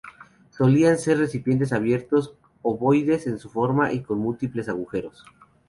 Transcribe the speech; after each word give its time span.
Solían 0.49 0.97
ser 0.97 1.19
recipientes 1.19 1.71
abiertos, 1.71 2.33
ovoides 2.63 3.27
en 3.27 3.37
su 3.37 3.51
forma 3.51 3.93
y 3.93 4.01
con 4.01 4.17
múltiples 4.17 4.67
agujeros. 4.67 5.23